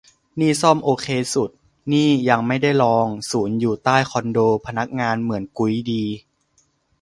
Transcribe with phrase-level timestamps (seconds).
[0.39, 1.49] นี่ซ่อมโอเคสุด
[1.91, 6.03] นี่ยังไม่ได้ลอง ศูนย์อยู่ใต้คอนโด พนักงานเหมือนกุ๊ยดี